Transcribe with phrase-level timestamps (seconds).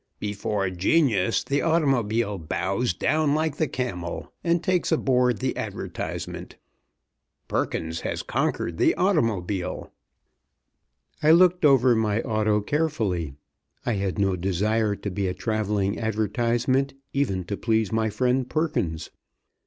[0.19, 6.55] Before genius the automobile bows down like the camel, and takes aboard the advertisement.
[7.47, 9.91] Perkins has conquered the automobile!"
[11.21, 13.35] I looked over my auto carefully.
[13.85, 19.11] I had no desire to be a travelling advertisement even to please my friend Perkins.